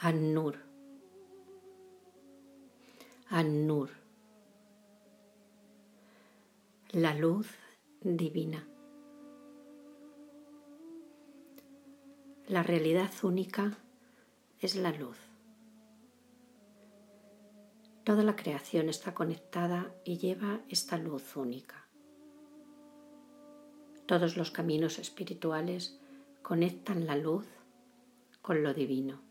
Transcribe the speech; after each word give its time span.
An-Nur. 0.00 0.54
An-Nur. 3.30 3.90
La 6.92 7.14
luz 7.14 7.48
divina. 8.00 8.64
La 12.46 12.62
realidad 12.62 13.10
única 13.24 13.76
es 14.60 14.76
la 14.76 14.92
luz. 14.92 15.18
Toda 18.04 18.22
la 18.22 18.36
creación 18.36 18.88
está 18.88 19.14
conectada 19.14 19.92
y 20.04 20.18
lleva 20.18 20.60
esta 20.68 20.96
luz 20.96 21.36
única. 21.36 21.88
Todos 24.06 24.36
los 24.36 24.52
caminos 24.52 25.00
espirituales 25.00 25.98
conectan 26.42 27.04
la 27.04 27.16
luz 27.16 27.48
con 28.40 28.62
lo 28.62 28.72
divino. 28.74 29.27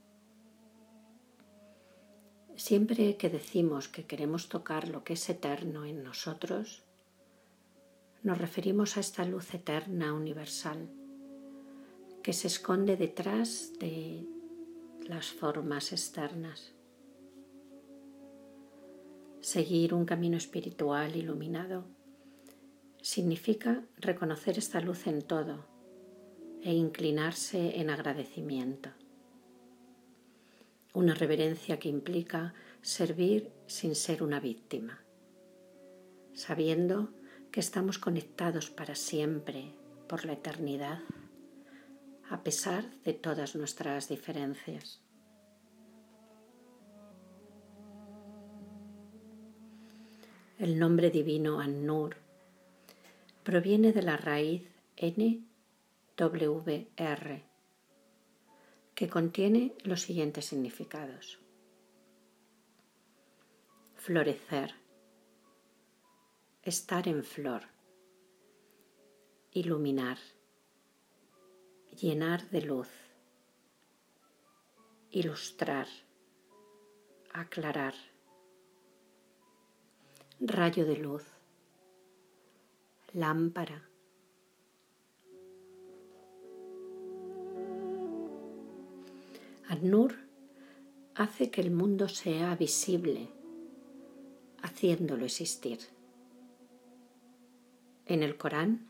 Siempre 2.58 3.18
que 3.18 3.30
decimos 3.30 3.88
que 3.88 4.08
queremos 4.08 4.50
tocar 4.50 4.90
lo 4.90 5.04
que 5.04 5.14
es 5.14 5.30
eterno 5.30 5.86
en 5.86 6.04
nosotros, 6.04 6.82
nos 8.24 8.40
referimos 8.40 8.98
a 8.98 9.00
esta 9.00 9.24
luz 9.26 9.54
eterna 9.54 10.12
universal 10.14 10.90
que 12.24 12.34
se 12.34 12.48
esconde 12.48 12.98
detrás 12.98 13.74
de 13.80 14.26
las 15.08 15.28
formas 15.28 15.92
externas. 15.92 16.74
Seguir 19.40 19.94
un 19.94 20.06
camino 20.06 20.36
espiritual 20.36 21.16
iluminado 21.16 21.86
significa 23.04 23.84
reconocer 23.98 24.58
esta 24.58 24.82
luz 24.82 25.06
en 25.06 25.22
todo 25.22 25.64
e 26.64 26.74
inclinarse 26.74 27.80
en 27.80 27.92
agradecimiento. 27.92 28.90
Una 30.94 31.14
reverencia 31.14 31.80
que 31.80 31.90
implica 31.90 32.54
servir 32.82 33.52
sin 33.68 33.96
ser 33.96 34.24
una 34.24 34.40
víctima, 34.40 35.04
sabiendo 36.34 37.10
que 37.52 37.60
estamos 37.60 38.00
conectados 38.00 38.70
para 38.70 38.96
siempre 38.96 39.74
por 40.08 40.26
la 40.26 40.34
eternidad, 40.34 41.00
a 42.30 42.44
pesar 42.44 42.90
de 43.04 43.14
todas 43.14 43.56
nuestras 43.56 44.10
diferencias. 44.10 45.02
El 50.60 50.80
nombre 50.80 51.12
divino 51.12 51.60
An-Nur 51.60 52.18
proviene 53.44 53.94
de 53.94 54.02
la 54.02 54.18
raíz 54.18 54.64
NWR, 55.00 55.38
que 58.98 59.08
contiene 59.08 59.76
los 59.84 60.02
siguientes 60.02 60.46
significados. 60.46 61.38
Florecer, 63.94 64.74
estar 66.64 67.08
en 67.08 67.24
flor, 67.24 67.62
iluminar, 69.52 70.18
llenar 71.92 72.50
de 72.50 72.62
luz, 72.64 72.90
ilustrar, 75.12 75.88
aclarar, 77.34 77.94
rayo 80.40 80.88
de 80.88 80.98
luz. 80.98 81.24
Lámpara. 83.14 83.87
An-Nur 89.70 90.16
hace 91.16 91.52
que 91.52 91.62
el 91.62 91.72
mundo 91.72 92.08
sea 92.08 92.56
visible, 92.56 93.30
haciéndolo 94.62 95.26
existir. 95.26 95.80
En 98.06 98.24
el 98.24 98.38
Corán 98.38 98.90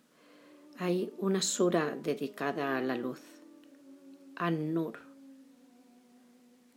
hay 0.77 1.11
una 1.17 1.41
sura 1.41 1.95
dedicada 1.95 2.77
a 2.77 2.81
la 2.81 2.95
luz, 2.95 3.21
An-Nur, 4.35 4.99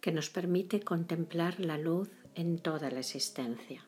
que 0.01 0.13
nos 0.13 0.31
permite 0.31 0.81
contemplar 0.81 1.61
la 1.61 1.77
luz 1.77 2.11
en 2.35 2.59
toda 2.59 2.91
la 2.91 3.01
existencia. 3.01 3.87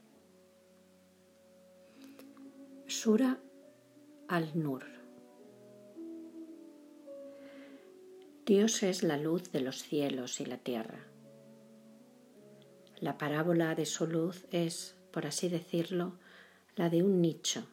Sura 2.87 3.39
al-Nur. 4.29 5.02
Dios 8.45 8.83
es 8.83 9.03
la 9.03 9.17
luz 9.17 9.53
de 9.53 9.61
los 9.61 9.83
cielos 9.83 10.41
y 10.41 10.47
la 10.47 10.59
tierra. 10.59 11.07
La 12.99 13.19
parábola 13.19 13.75
de 13.75 13.87
su 13.87 14.07
luz 14.07 14.47
es, 14.51 14.97
por 15.13 15.27
así 15.27 15.49
decirlo, 15.49 16.19
la 16.77 16.91
de 16.91 17.03
un 17.03 17.21
nicho 17.21 17.67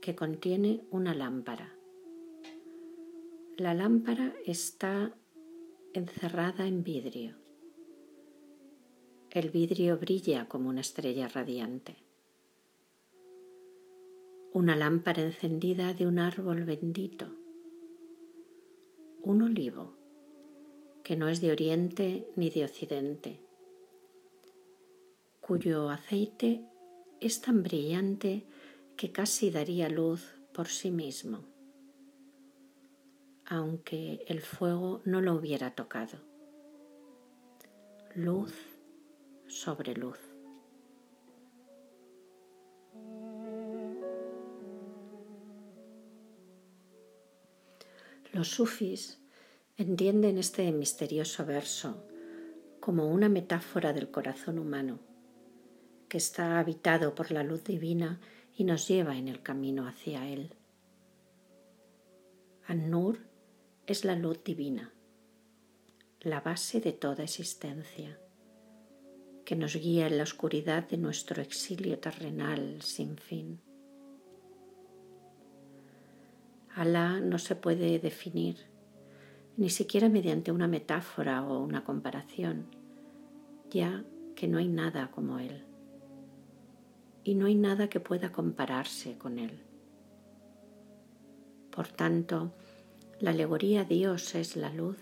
que 0.00 0.14
contiene 0.14 0.84
una 0.90 1.14
lámpara. 1.14 1.74
La 3.56 3.74
lámpara 3.74 4.34
está 4.46 5.14
encerrada 5.92 6.66
en 6.66 6.82
vidrio. 6.84 7.36
El 9.30 9.50
vidrio 9.50 9.98
brilla 9.98 10.48
como 10.48 10.68
una 10.68 10.80
estrella 10.80 11.28
radiante 11.28 11.96
una 14.54 14.76
lámpara 14.76 15.22
encendida 15.22 15.94
de 15.94 16.06
un 16.06 16.18
árbol 16.18 16.64
bendito, 16.64 17.34
un 19.22 19.42
olivo 19.42 19.94
que 21.04 21.16
no 21.16 21.28
es 21.28 21.40
de 21.40 21.52
oriente 21.52 22.28
ni 22.36 22.50
de 22.50 22.64
occidente, 22.64 23.40
cuyo 25.40 25.90
aceite 25.90 26.64
es 27.20 27.40
tan 27.40 27.62
brillante 27.62 28.46
que 28.96 29.12
casi 29.12 29.50
daría 29.50 29.88
luz 29.88 30.40
por 30.52 30.68
sí 30.68 30.90
mismo, 30.90 31.44
aunque 33.46 34.24
el 34.28 34.40
fuego 34.40 35.00
no 35.04 35.20
lo 35.20 35.34
hubiera 35.34 35.74
tocado. 35.74 36.18
Luz 38.14 38.52
sobre 39.46 39.94
luz. 39.94 40.31
Los 48.32 48.48
sufis 48.48 49.20
entienden 49.76 50.38
este 50.38 50.72
misterioso 50.72 51.44
verso 51.44 52.02
como 52.80 53.06
una 53.06 53.28
metáfora 53.28 53.92
del 53.92 54.10
corazón 54.10 54.58
humano, 54.58 55.00
que 56.08 56.16
está 56.16 56.58
habitado 56.58 57.14
por 57.14 57.30
la 57.30 57.42
luz 57.42 57.62
divina 57.62 58.20
y 58.56 58.64
nos 58.64 58.88
lleva 58.88 59.18
en 59.18 59.28
el 59.28 59.42
camino 59.42 59.86
hacia 59.86 60.26
él. 60.26 60.54
An-Nur 62.66 63.18
es 63.86 64.06
la 64.06 64.16
luz 64.16 64.42
divina, 64.42 64.94
la 66.20 66.40
base 66.40 66.80
de 66.80 66.92
toda 66.92 67.24
existencia, 67.24 68.18
que 69.44 69.56
nos 69.56 69.76
guía 69.76 70.06
en 70.06 70.16
la 70.16 70.22
oscuridad 70.22 70.88
de 70.88 70.96
nuestro 70.96 71.42
exilio 71.42 71.98
terrenal 71.98 72.80
sin 72.80 73.18
fin. 73.18 73.60
Alá 76.74 77.20
no 77.20 77.38
se 77.38 77.54
puede 77.54 77.98
definir, 77.98 78.56
ni 79.56 79.70
siquiera 79.70 80.08
mediante 80.08 80.52
una 80.52 80.68
metáfora 80.68 81.44
o 81.44 81.62
una 81.62 81.84
comparación, 81.84 82.66
ya 83.70 84.04
que 84.34 84.48
no 84.48 84.58
hay 84.58 84.68
nada 84.68 85.10
como 85.10 85.38
Él. 85.38 85.64
Y 87.24 87.34
no 87.34 87.46
hay 87.46 87.54
nada 87.54 87.88
que 87.88 88.00
pueda 88.00 88.32
compararse 88.32 89.18
con 89.18 89.38
Él. 89.38 89.62
Por 91.70 91.88
tanto, 91.88 92.52
la 93.20 93.30
alegoría 93.30 93.84
Dios 93.84 94.34
es 94.34 94.56
la 94.56 94.72
luz 94.72 94.98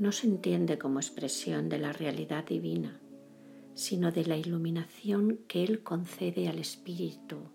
no 0.00 0.12
se 0.12 0.26
entiende 0.26 0.78
como 0.78 0.98
expresión 0.98 1.68
de 1.68 1.78
la 1.78 1.92
realidad 1.92 2.46
divina, 2.46 2.98
sino 3.74 4.10
de 4.10 4.24
la 4.24 4.38
iluminación 4.38 5.40
que 5.46 5.62
Él 5.62 5.82
concede 5.82 6.48
al 6.48 6.58
Espíritu 6.58 7.50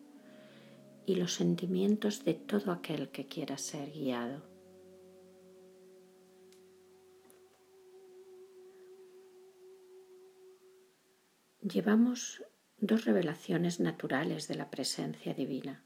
y 1.05 1.15
los 1.15 1.33
sentimientos 1.33 2.25
de 2.25 2.33
todo 2.33 2.71
aquel 2.71 3.09
que 3.09 3.27
quiera 3.27 3.57
ser 3.57 3.91
guiado. 3.91 4.43
Llevamos 11.61 12.43
dos 12.77 13.05
revelaciones 13.05 13.79
naturales 13.79 14.47
de 14.47 14.55
la 14.55 14.69
presencia 14.69 15.33
divina. 15.33 15.83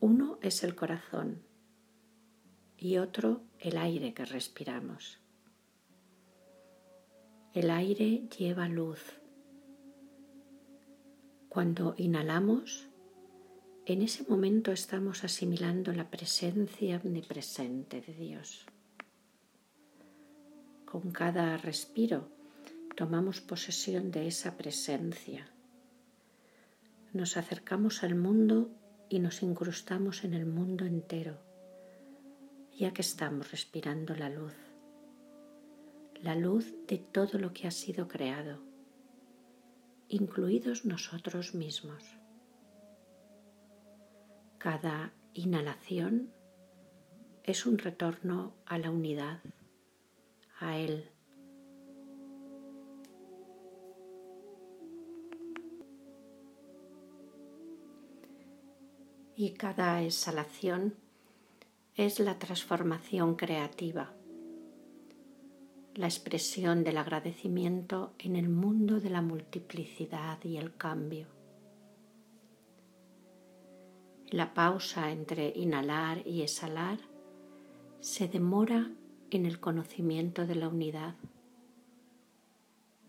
Uno 0.00 0.38
es 0.42 0.62
el 0.62 0.74
corazón 0.74 1.42
y 2.76 2.98
otro 2.98 3.42
el 3.58 3.76
aire 3.76 4.14
que 4.14 4.24
respiramos. 4.24 5.20
El 7.54 7.70
aire 7.70 8.28
lleva 8.28 8.68
luz, 8.68 9.17
cuando 11.58 11.96
inhalamos, 11.96 12.86
en 13.84 14.02
ese 14.02 14.22
momento 14.28 14.70
estamos 14.70 15.24
asimilando 15.24 15.92
la 15.92 16.08
presencia 16.08 17.00
omnipresente 17.02 18.00
de 18.00 18.14
Dios. 18.14 18.64
Con 20.84 21.10
cada 21.10 21.56
respiro 21.56 22.28
tomamos 22.94 23.40
posesión 23.40 24.12
de 24.12 24.28
esa 24.28 24.56
presencia. 24.56 25.50
Nos 27.12 27.36
acercamos 27.36 28.04
al 28.04 28.14
mundo 28.14 28.70
y 29.08 29.18
nos 29.18 29.42
incrustamos 29.42 30.22
en 30.22 30.34
el 30.34 30.46
mundo 30.46 30.84
entero, 30.84 31.42
ya 32.72 32.92
que 32.92 33.02
estamos 33.02 33.50
respirando 33.50 34.14
la 34.14 34.30
luz, 34.30 34.54
la 36.22 36.36
luz 36.36 36.72
de 36.86 36.98
todo 36.98 37.36
lo 37.40 37.52
que 37.52 37.66
ha 37.66 37.72
sido 37.72 38.06
creado, 38.06 38.67
incluidos 40.08 40.84
nosotros 40.84 41.54
mismos. 41.54 42.02
Cada 44.58 45.12
inhalación 45.34 46.32
es 47.44 47.66
un 47.66 47.78
retorno 47.78 48.54
a 48.66 48.78
la 48.78 48.90
unidad, 48.90 49.40
a 50.58 50.78
Él. 50.78 51.10
Y 59.36 59.50
cada 59.52 60.02
exhalación 60.02 60.96
es 61.94 62.18
la 62.18 62.38
transformación 62.38 63.36
creativa, 63.36 64.12
la 65.98 66.06
expresión 66.06 66.84
del 66.84 66.96
agradecimiento 66.96 68.14
en 68.20 68.36
el 68.36 68.48
mundo 68.48 69.00
de 69.00 69.10
la 69.10 69.20
multiplicidad 69.20 70.38
y 70.44 70.56
el 70.56 70.76
cambio. 70.76 71.26
La 74.30 74.54
pausa 74.54 75.10
entre 75.10 75.48
inhalar 75.56 76.24
y 76.24 76.42
exhalar 76.42 77.00
se 77.98 78.28
demora 78.28 78.92
en 79.32 79.44
el 79.44 79.58
conocimiento 79.58 80.46
de 80.46 80.54
la 80.54 80.68
unidad, 80.68 81.16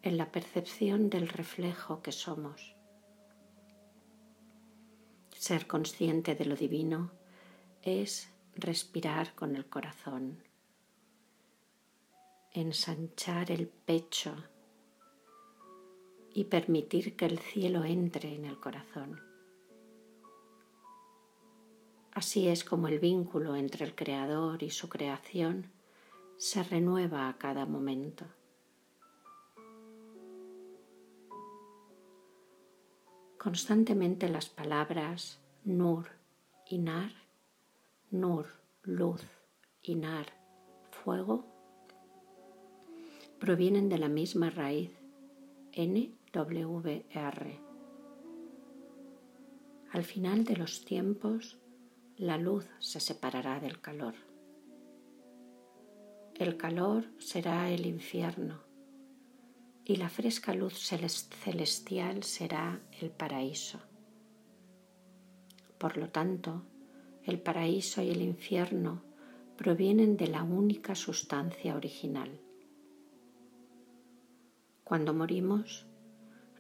en 0.02 0.18
la 0.18 0.32
percepción 0.32 1.12
del 1.12 1.28
reflejo 1.28 2.02
que 2.02 2.12
somos. 2.12 2.76
Ser 5.38 5.68
consciente 5.68 6.34
de 6.34 6.46
lo 6.46 6.56
divino 6.56 7.12
es 7.84 8.34
respirar 8.56 9.36
con 9.36 9.56
el 9.56 9.68
corazón, 9.68 10.49
ensanchar 12.54 13.52
el 13.52 13.68
pecho 13.68 14.36
y 16.34 16.46
permitir 16.46 17.16
que 17.16 17.26
el 17.26 17.40
cielo 17.40 17.84
entre 17.84 18.34
en 18.34 18.46
el 18.46 18.60
corazón. 18.60 19.22
Así 22.12 22.48
es 22.48 22.64
como 22.64 22.88
el 22.88 23.00
vínculo 23.00 23.56
entre 23.56 23.86
el 23.86 23.96
Creador 23.96 24.64
y 24.64 24.72
su 24.72 24.90
creación 24.90 25.72
se 26.38 26.64
renueva 26.64 27.30
a 27.30 27.38
cada 27.38 27.66
momento. 27.66 28.26
Constantemente 33.38 34.28
las 34.28 34.50
palabras 34.50 35.40
Nur, 35.64 36.10
Inar, 36.68 37.12
Nur, 38.12 38.48
luz, 38.84 39.24
Inar, 39.84 40.34
fuego, 40.92 41.59
provienen 43.40 43.88
de 43.88 43.98
la 43.98 44.10
misma 44.10 44.50
raíz 44.50 44.92
NWR. 45.74 47.60
Al 49.92 50.04
final 50.04 50.44
de 50.44 50.58
los 50.58 50.84
tiempos, 50.84 51.58
la 52.18 52.38
luz 52.38 52.68
se 52.80 53.00
separará 53.00 53.62
del 53.62 53.80
calor. 53.80 54.14
El 56.36 56.58
calor 56.58 57.06
será 57.18 57.72
el 57.72 57.86
infierno 57.86 58.60
y 59.86 59.96
la 59.96 60.10
fresca 60.10 60.54
luz 60.54 60.78
celestial 60.78 62.24
será 62.24 62.82
el 63.00 63.10
paraíso. 63.10 63.80
Por 65.78 65.96
lo 65.96 66.10
tanto, 66.10 66.64
el 67.24 67.40
paraíso 67.40 68.02
y 68.02 68.10
el 68.10 68.22
infierno 68.22 69.02
provienen 69.58 70.18
de 70.18 70.28
la 70.28 70.44
única 70.44 70.94
sustancia 70.94 71.76
original. 71.76 72.42
Cuando 74.90 75.14
morimos, 75.14 75.86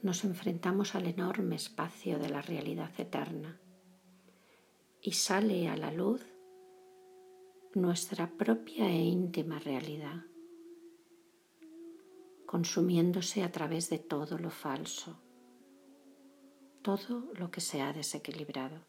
nos 0.03 0.23
enfrentamos 0.23 0.93
al 0.93 1.07
enorme 1.07 1.55
espacio 1.55 2.19
de 2.19 2.29
la 2.29 2.43
realidad 2.43 2.91
eterna 2.99 3.59
y 5.01 5.13
sale 5.13 5.67
a 5.67 5.75
la 5.75 5.91
luz 5.91 6.23
nuestra 7.73 8.29
propia 8.29 8.87
e 8.87 8.97
íntima 8.97 9.57
realidad, 9.57 10.25
consumiéndose 12.45 13.41
a 13.41 13.51
través 13.51 13.89
de 13.89 13.97
todo 13.97 14.37
lo 14.37 14.51
falso, 14.51 15.19
todo 16.83 17.33
lo 17.33 17.49
que 17.49 17.61
se 17.61 17.81
ha 17.81 17.93
desequilibrado. 17.93 18.85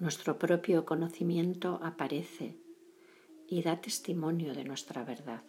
Nuestro 0.00 0.36
propio 0.36 0.84
conocimiento 0.84 1.78
aparece 1.80 2.58
y 3.46 3.62
da 3.62 3.80
testimonio 3.80 4.52
de 4.52 4.64
nuestra 4.64 5.04
verdad. 5.04 5.44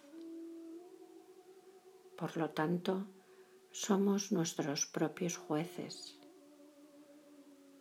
Por 2.16 2.36
lo 2.36 2.50
tanto, 2.50 3.06
somos 3.70 4.32
nuestros 4.32 4.86
propios 4.86 5.36
jueces 5.36 6.18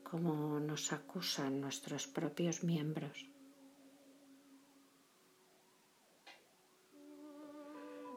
como 0.03 0.59
nos 0.59 0.93
acusan 0.93 1.59
nuestros 1.59 2.07
propios 2.07 2.63
miembros. 2.63 3.29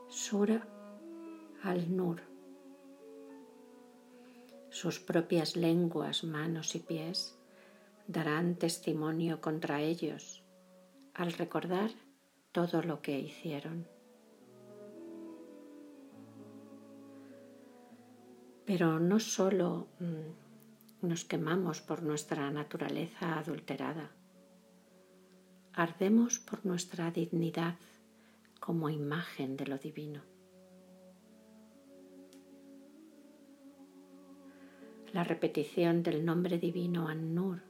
Sura 0.09 0.67
al-Nur. 1.63 2.21
Sus 4.71 5.01
propias 5.01 5.57
lenguas, 5.57 6.25
manos 6.25 6.75
y 6.75 6.81
pies 6.81 7.39
darán 8.07 8.57
testimonio 8.57 9.41
contra 9.41 9.81
ellos 9.81 10.45
al 11.15 11.33
recordar 11.33 11.91
todo 12.53 12.83
lo 12.83 13.03
que 13.03 13.19
hicieron. 13.19 13.98
Pero 18.69 19.01
no 19.01 19.19
solo 19.19 19.89
mm, 19.99 21.07
nos 21.09 21.25
quemamos 21.25 21.81
por 21.81 22.03
nuestra 22.03 22.51
naturaleza 22.51 23.39
adulterada. 23.39 24.11
Ardemos 25.73 26.39
por 26.39 26.67
nuestra 26.67 27.11
dignidad 27.11 27.77
como 28.61 28.91
imagen 28.91 29.57
de 29.57 29.67
lo 29.69 29.79
divino. 29.79 30.21
La 35.15 35.25
repetición 35.25 36.03
del 36.03 36.27
nombre 36.27 36.59
divino 36.59 37.09
An-Nur 37.09 37.63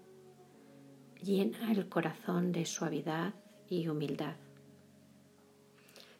llena 1.22 1.70
el 1.70 1.88
corazón 1.88 2.50
de 2.50 2.66
suavidad 2.66 3.34
y 3.68 3.86
humildad 3.86 4.34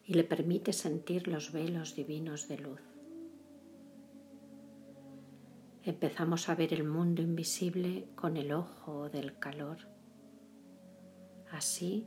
y 0.07 0.15
le 0.15 0.23
permite 0.23 0.73
sentir 0.73 1.27
los 1.27 1.51
velos 1.51 1.97
divinos 1.97 2.47
de 2.47 2.59
luz 2.59 2.88
empezamos 5.89 6.51
a 6.51 6.55
ver 6.55 6.75
el 6.75 6.85
mundo 6.85 7.23
invisible 7.23 8.09
con 8.15 8.37
el 8.37 8.53
ojo 8.53 9.09
del 9.09 9.39
calor. 9.39 9.79
Así 11.51 12.07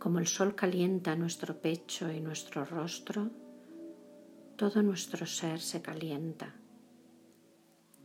como 0.00 0.18
el 0.18 0.26
sol 0.26 0.56
calienta 0.56 1.14
nuestro 1.14 1.60
pecho 1.60 2.10
y 2.10 2.20
nuestro 2.20 2.64
rostro, 2.64 3.30
todo 4.56 4.82
nuestro 4.82 5.24
ser 5.24 5.60
se 5.60 5.82
calienta, 5.82 6.56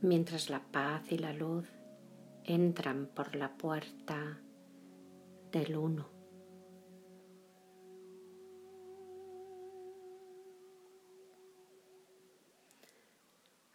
mientras 0.00 0.48
la 0.50 0.60
paz 0.60 1.10
y 1.10 1.18
la 1.18 1.32
luz 1.32 1.68
entran 2.44 3.10
por 3.12 3.34
la 3.34 3.56
puerta 3.56 4.40
del 5.50 5.76
uno. 5.76 6.13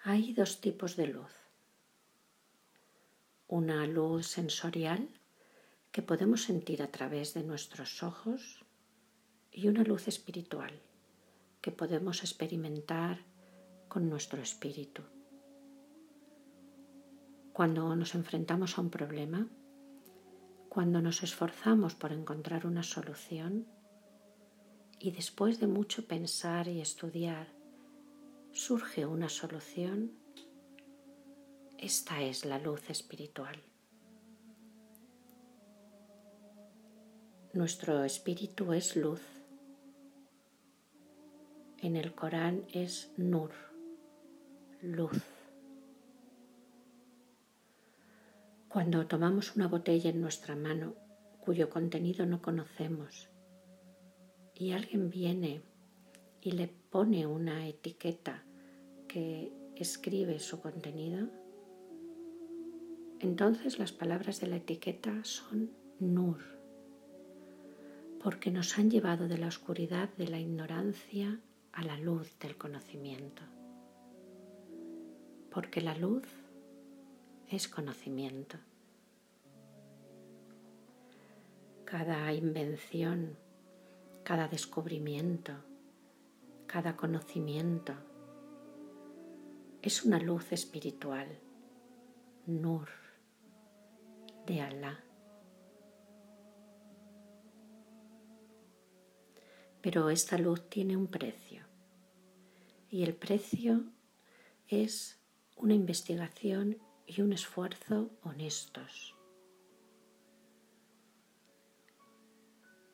Hay 0.01 0.31
dos 0.31 0.61
tipos 0.61 0.95
de 0.95 1.07
luz. 1.07 1.33
Una 3.49 3.85
luz 3.85 4.27
sensorial 4.27 5.09
que 5.91 6.01
podemos 6.01 6.43
sentir 6.43 6.81
a 6.81 6.87
través 6.87 7.33
de 7.33 7.43
nuestros 7.43 8.01
ojos 8.01 8.63
y 9.51 9.67
una 9.67 9.83
luz 9.83 10.07
espiritual 10.07 10.71
que 11.59 11.73
podemos 11.73 12.23
experimentar 12.23 13.25
con 13.89 14.09
nuestro 14.09 14.41
espíritu. 14.41 15.03
Cuando 17.51 17.93
nos 17.97 18.15
enfrentamos 18.15 18.77
a 18.77 18.81
un 18.81 18.89
problema, 18.89 19.49
cuando 20.69 21.01
nos 21.01 21.23
esforzamos 21.23 21.93
por 21.93 22.13
encontrar 22.13 22.65
una 22.65 22.83
solución 22.83 23.67
y 24.97 25.11
después 25.11 25.59
de 25.59 25.67
mucho 25.67 26.07
pensar 26.07 26.69
y 26.69 26.79
estudiar, 26.79 27.58
surge 28.51 29.05
una 29.05 29.29
solución, 29.29 30.11
esta 31.77 32.21
es 32.21 32.45
la 32.45 32.59
luz 32.59 32.89
espiritual. 32.89 33.55
Nuestro 37.53 38.03
espíritu 38.03 38.73
es 38.73 38.95
luz. 38.95 39.21
En 41.81 41.95
el 41.95 42.13
Corán 42.13 42.65
es 42.73 43.11
Nur, 43.17 43.51
luz. 44.81 45.23
Cuando 48.67 49.07
tomamos 49.07 49.55
una 49.55 49.67
botella 49.67 50.09
en 50.09 50.21
nuestra 50.21 50.55
mano 50.55 50.93
cuyo 51.39 51.69
contenido 51.69 52.25
no 52.25 52.41
conocemos 52.41 53.29
y 54.53 54.73
alguien 54.73 55.09
viene 55.09 55.63
y 56.41 56.51
le 56.51 56.67
pone 56.67 57.25
una 57.27 57.67
etiqueta 57.67 58.43
que 59.07 59.51
escribe 59.75 60.39
su 60.39 60.61
contenido, 60.61 61.27
entonces 63.19 63.79
las 63.79 63.91
palabras 63.91 64.39
de 64.39 64.47
la 64.47 64.57
etiqueta 64.57 65.23
son 65.23 65.71
Nur, 65.99 66.39
porque 68.23 68.51
nos 68.51 68.77
han 68.77 68.89
llevado 68.89 69.27
de 69.27 69.37
la 69.37 69.47
oscuridad 69.47 70.09
de 70.17 70.27
la 70.27 70.39
ignorancia 70.39 71.39
a 71.73 71.83
la 71.83 71.97
luz 71.97 72.37
del 72.39 72.57
conocimiento, 72.57 73.43
porque 75.51 75.81
la 75.81 75.95
luz 75.95 76.23
es 77.49 77.67
conocimiento. 77.67 78.57
Cada 81.83 82.31
invención, 82.33 83.35
cada 84.23 84.47
descubrimiento, 84.47 85.68
cada 86.71 86.95
conocimiento 86.95 87.95
es 89.81 90.05
una 90.05 90.19
luz 90.19 90.51
espiritual, 90.51 91.39
Nur, 92.45 92.87
de 94.45 94.61
Alá. 94.61 95.03
Pero 99.81 100.11
esta 100.11 100.37
luz 100.37 100.69
tiene 100.69 100.95
un 100.95 101.07
precio 101.07 101.63
y 102.91 103.01
el 103.01 103.15
precio 103.15 103.85
es 104.67 105.19
una 105.55 105.73
investigación 105.73 106.77
y 107.07 107.21
un 107.21 107.33
esfuerzo 107.33 108.11
honestos. 108.21 109.15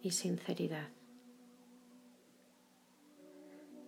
y 0.00 0.12
sinceridad. 0.12 0.93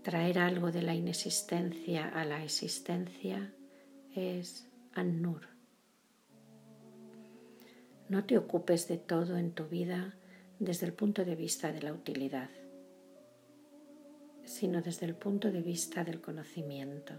Traer 0.06 0.38
algo 0.38 0.70
de 0.70 0.82
la 0.82 0.94
inexistencia 0.94 2.08
a 2.08 2.24
la 2.24 2.44
existencia 2.44 3.52
es 4.14 4.70
An-Nur. 4.92 5.48
No 8.08 8.24
te 8.24 8.38
ocupes 8.38 8.86
de 8.86 8.98
todo 8.98 9.36
en 9.36 9.50
tu 9.50 9.64
vida 9.64 10.16
desde 10.60 10.86
el 10.86 10.92
punto 10.92 11.24
de 11.24 11.34
vista 11.34 11.72
de 11.72 11.82
la 11.82 11.92
utilidad, 11.92 12.50
sino 14.44 14.80
desde 14.80 15.06
el 15.06 15.16
punto 15.16 15.50
de 15.50 15.60
vista 15.60 16.04
del 16.04 16.20
conocimiento. 16.20 17.14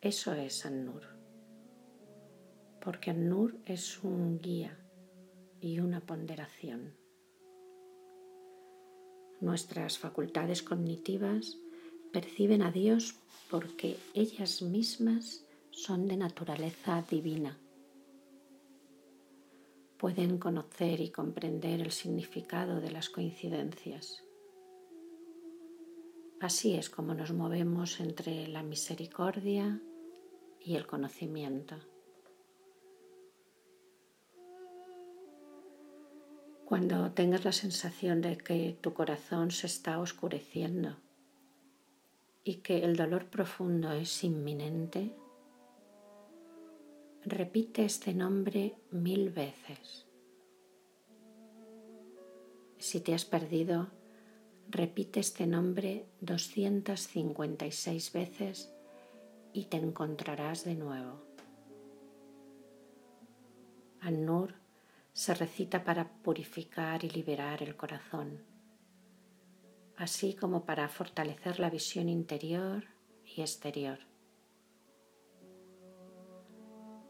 Eso 0.00 0.32
es 0.32 0.66
An-Nur, 0.66 1.04
porque 2.80 3.12
An-Nur 3.12 3.56
es 3.66 4.02
un 4.02 4.40
guía 4.40 4.76
y 5.60 5.78
una 5.78 6.00
ponderación. 6.00 6.97
Nuestras 9.40 9.98
facultades 9.98 10.62
cognitivas 10.62 11.58
perciben 12.12 12.62
a 12.62 12.70
Dios 12.70 13.16
porque 13.50 13.96
ellas 14.14 14.62
mismas 14.62 15.44
son 15.70 16.08
de 16.08 16.16
naturaleza 16.16 17.04
divina 17.08 17.58
pueden 19.98 20.38
conocer 20.38 21.00
y 21.00 21.10
comprender 21.10 21.80
el 21.80 21.90
significado 21.90 22.80
de 22.80 22.92
las 22.92 23.10
coincidencias. 23.10 24.24
Así 26.40 26.74
es 26.74 26.88
como 26.88 27.14
nos 27.14 27.32
movemos 27.32 27.98
entre 27.98 28.46
la 28.46 28.62
misericordia 28.62 29.82
y 30.60 30.76
el 30.76 30.86
conocimiento. 30.86 31.76
Cuando 36.68 37.12
tengas 37.12 37.46
la 37.46 37.52
sensación 37.52 38.20
de 38.20 38.36
que 38.36 38.76
tu 38.82 38.92
corazón 38.92 39.50
se 39.50 39.66
está 39.66 39.98
oscureciendo 39.98 40.96
y 42.44 42.56
que 42.56 42.84
el 42.84 42.94
dolor 42.94 43.30
profundo 43.30 43.90
es 43.92 44.22
inminente, 44.22 45.16
Repite 47.24 47.84
este 47.84 48.14
nombre 48.14 48.76
mil 48.90 49.30
veces. 49.30 50.06
Si 52.78 53.00
te 53.00 53.12
has 53.12 53.24
perdido, 53.24 53.88
repite 54.68 55.20
este 55.20 55.46
nombre 55.46 56.06
256 56.20 58.12
veces 58.12 58.72
y 59.52 59.64
te 59.64 59.78
encontrarás 59.78 60.64
de 60.64 60.74
nuevo. 60.74 61.22
An-Nur 64.00 64.57
se 65.18 65.34
recita 65.34 65.82
para 65.82 66.08
purificar 66.22 67.04
y 67.04 67.10
liberar 67.10 67.60
el 67.64 67.74
corazón, 67.76 68.40
así 69.96 70.34
como 70.34 70.64
para 70.64 70.88
fortalecer 70.88 71.58
la 71.58 71.70
visión 71.70 72.08
interior 72.08 72.84
y 73.24 73.40
exterior. 73.40 73.98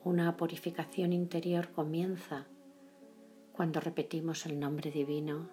Una 0.05 0.39
purificación 0.39 1.13
interior 1.13 1.71
comienza 1.73 2.47
cuando 3.53 3.79
repetimos 3.79 4.47
el 4.47 4.59
nombre 4.59 4.91
divino 4.91 5.51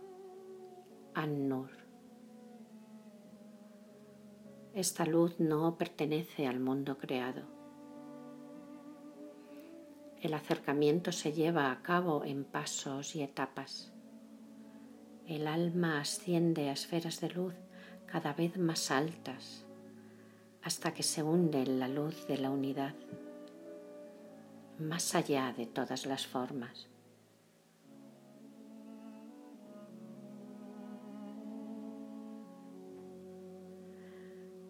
An-Nur. 1.13 1.71
Esta 4.73 5.05
luz 5.05 5.41
no 5.41 5.77
pertenece 5.77 6.47
al 6.47 6.61
mundo 6.61 6.97
creado. 6.97 7.54
El 10.25 10.33
acercamiento 10.33 11.11
se 11.11 11.33
lleva 11.33 11.71
a 11.71 11.83
cabo 11.83 12.25
en 12.25 12.45
pasos 12.45 13.15
y 13.15 13.21
etapas. 13.21 13.93
El 15.27 15.45
alma 15.45 15.99
asciende 16.01 16.69
a 16.69 16.71
esferas 16.71 17.21
de 17.21 17.29
luz 17.29 17.53
cada 18.07 18.33
vez 18.33 18.57
más 18.57 18.89
altas 18.89 19.67
hasta 20.63 20.95
que 20.95 21.03
se 21.03 21.21
hunde 21.21 21.61
en 21.61 21.79
la 21.79 21.87
luz 21.87 22.25
de 22.25 22.39
la 22.39 22.49
unidad 22.49 22.95
más 24.79 25.13
allá 25.13 25.53
de 25.55 25.67
todas 25.67 26.07
las 26.07 26.25
formas. 26.25 26.87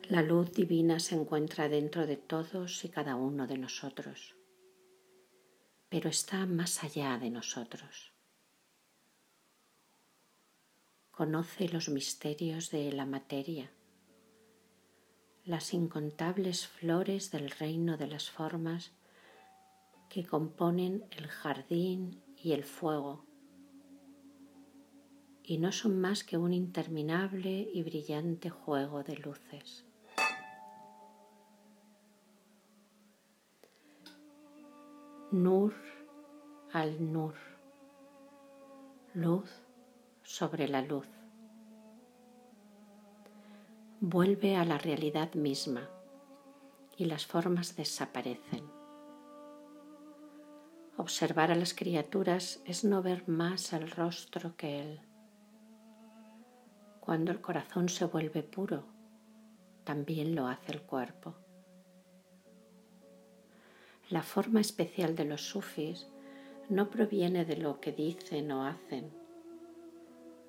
La 0.09 0.21
luz 0.21 0.51
divina 0.51 0.99
se 0.99 1.15
encuentra 1.15 1.69
dentro 1.69 2.05
de 2.05 2.17
todos 2.17 2.83
y 2.83 2.89
cada 2.89 3.15
uno 3.15 3.47
de 3.47 3.57
nosotros, 3.57 4.35
pero 5.95 6.09
está 6.09 6.45
más 6.45 6.83
allá 6.83 7.17
de 7.17 7.29
nosotros. 7.29 8.11
Conoce 11.09 11.69
los 11.69 11.87
misterios 11.87 12.69
de 12.69 12.91
la 12.91 13.05
materia, 13.05 13.71
las 15.45 15.73
incontables 15.73 16.67
flores 16.67 17.31
del 17.31 17.49
reino 17.49 17.95
de 17.95 18.07
las 18.07 18.29
formas 18.29 18.91
que 20.09 20.25
componen 20.25 21.05
el 21.11 21.27
jardín 21.27 22.21
y 22.35 22.51
el 22.51 22.65
fuego, 22.65 23.25
y 25.43 25.59
no 25.59 25.71
son 25.71 26.01
más 26.01 26.25
que 26.25 26.35
un 26.35 26.51
interminable 26.51 27.69
y 27.73 27.83
brillante 27.83 28.49
juego 28.49 29.01
de 29.01 29.15
luces. 29.15 29.84
Nur 35.31 35.73
al 36.71 37.11
Nur, 37.11 37.35
luz 39.13 39.49
sobre 40.23 40.67
la 40.67 40.81
luz. 40.81 41.07
Vuelve 43.99 44.55
a 44.55 44.65
la 44.65 44.77
realidad 44.77 45.33
misma 45.33 45.89
y 46.97 47.05
las 47.05 47.25
formas 47.25 47.75
desaparecen 47.75 48.75
Observar 50.97 51.51
a 51.51 51.55
las 51.55 51.73
criaturas 51.73 52.61
es 52.63 52.85
no 52.85 53.01
ver 53.01 53.27
más 53.27 53.73
el 53.73 53.91
rostro 53.91 54.55
que 54.55 54.79
Él. 54.79 55.01
Cuando 57.01 57.33
el 57.33 57.41
corazón 57.41 57.89
se 57.89 58.05
vuelve 58.05 58.43
puro, 58.43 58.85
también 59.83 60.35
lo 60.35 60.47
hace 60.47 60.71
el 60.71 60.81
cuerpo. 60.81 61.35
La 64.09 64.21
forma 64.21 64.61
especial 64.61 65.15
de 65.15 65.25
los 65.25 65.49
sufis 65.49 66.07
no 66.69 66.89
proviene 66.89 67.43
de 67.43 67.57
lo 67.57 67.79
que 67.79 67.91
dicen 67.91 68.51
o 68.51 68.65
hacen, 68.65 69.11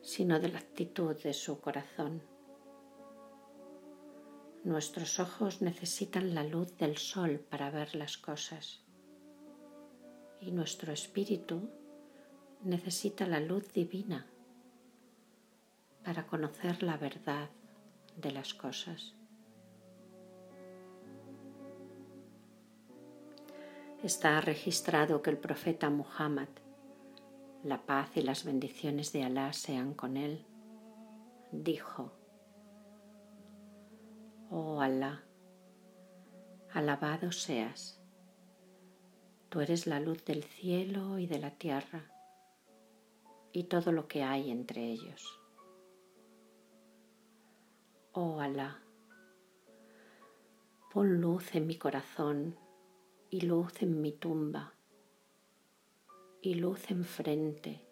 sino 0.02 0.38
de 0.40 0.48
la 0.48 0.58
actitud 0.58 1.16
de 1.22 1.32
su 1.32 1.60
corazón. 1.60 2.22
Nuestros 4.62 5.20
ojos 5.20 5.62
necesitan 5.62 6.34
la 6.34 6.44
luz 6.44 6.76
del 6.76 6.98
sol 6.98 7.38
para 7.38 7.70
ver 7.70 7.94
las 7.94 8.18
cosas 8.18 8.86
y 10.40 10.50
nuestro 10.50 10.92
espíritu 10.92 11.70
necesita 12.62 13.26
la 13.26 13.40
luz 13.40 13.72
divina 13.72 14.26
para 16.04 16.26
conocer 16.26 16.82
la 16.82 16.96
verdad 16.96 17.48
de 18.16 18.30
las 18.30 18.54
cosas. 18.54 19.15
Está 24.02 24.42
registrado 24.42 25.22
que 25.22 25.30
el 25.30 25.38
profeta 25.38 25.88
Muhammad, 25.88 26.48
la 27.64 27.86
paz 27.86 28.14
y 28.16 28.20
las 28.20 28.44
bendiciones 28.44 29.10
de 29.12 29.24
Alá 29.24 29.54
sean 29.54 29.94
con 29.94 30.18
él, 30.18 30.44
dijo, 31.50 32.12
Oh 34.50 34.82
Alá, 34.82 35.24
alabado 36.72 37.32
seas 37.32 37.98
Tú 39.48 39.60
eres 39.60 39.86
la 39.86 39.98
luz 39.98 40.22
del 40.26 40.44
cielo 40.44 41.18
y 41.18 41.26
de 41.26 41.38
la 41.38 41.52
tierra 41.52 42.04
y 43.52 43.64
todo 43.64 43.92
lo 43.92 44.06
que 44.08 44.22
hay 44.22 44.50
entre 44.50 44.84
ellos. 44.84 45.40
Oh 48.12 48.40
Alá, 48.40 48.82
pon 50.92 51.22
luz 51.22 51.54
en 51.54 51.66
mi 51.66 51.76
corazón 51.76 52.65
y 53.36 53.42
luz 53.42 53.82
en 53.82 54.00
mi 54.00 54.12
tumba 54.12 54.72
y 56.40 56.54
luz 56.54 56.90
enfrente 56.90 57.86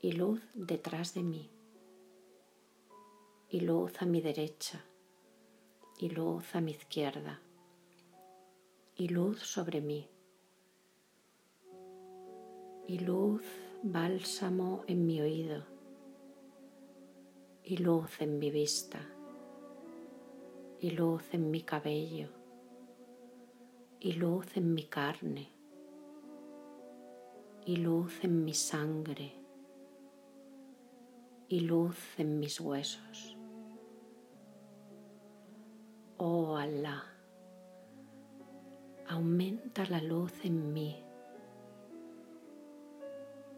y 0.00 0.10
luz 0.10 0.40
detrás 0.54 1.14
de 1.14 1.22
mí 1.22 1.52
y 3.48 3.60
luz 3.60 4.02
a 4.02 4.06
mi 4.06 4.20
derecha 4.20 4.84
y 6.00 6.08
luz 6.08 6.52
a 6.56 6.60
mi 6.60 6.72
izquierda 6.72 7.40
y 8.96 9.10
luz 9.10 9.38
sobre 9.38 9.80
mí 9.80 10.08
y 12.88 12.98
luz 12.98 13.44
bálsamo 13.84 14.82
en 14.88 15.06
mi 15.06 15.20
oído 15.20 15.64
y 17.62 17.76
luz 17.76 18.20
en 18.20 18.40
mi 18.40 18.50
vista 18.50 18.98
y 20.80 20.90
luz 20.90 21.22
en 21.30 21.52
mi 21.52 21.62
cabello 21.62 22.37
y 24.00 24.12
luz 24.12 24.56
en 24.56 24.74
mi 24.74 24.84
carne 24.84 25.48
y 27.66 27.76
luz 27.76 28.22
en 28.22 28.44
mi 28.44 28.54
sangre 28.54 29.32
y 31.48 31.60
luz 31.60 31.96
en 32.18 32.38
mis 32.38 32.60
huesos. 32.60 33.36
Oh 36.18 36.56
Allah, 36.56 37.02
aumenta 39.08 39.84
la 39.86 40.00
luz 40.00 40.32
en 40.44 40.72
mí 40.72 41.02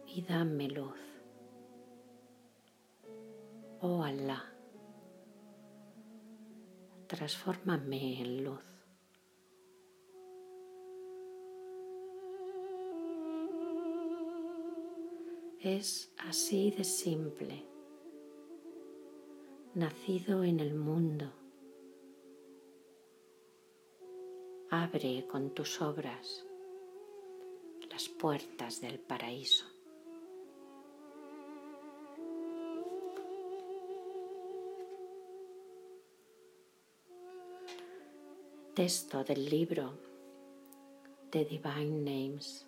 y 0.07 0.21
dame 0.23 0.69
luz. 0.69 0.99
Oh 3.81 4.03
Allah, 4.03 4.43
transfórmame 7.07 8.21
en 8.21 8.43
luz. 8.43 8.70
Es 15.63 16.11
así 16.17 16.71
de 16.71 16.83
simple, 16.83 17.63
nacido 19.75 20.43
en 20.43 20.59
el 20.59 20.73
mundo. 20.73 21.31
Abre 24.71 25.27
con 25.27 25.53
tus 25.53 25.79
obras 25.79 26.43
las 27.91 28.09
puertas 28.09 28.81
del 28.81 28.99
paraíso. 28.99 29.67
Texto 38.73 39.23
del 39.23 39.47
libro 39.47 39.93
The 41.29 41.45
Divine 41.45 41.99
Names 41.99 42.65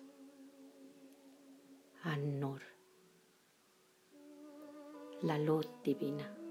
An-Nur, 2.04 2.73
la 5.24 5.38
luz 5.38 5.66
divina. 5.82 6.43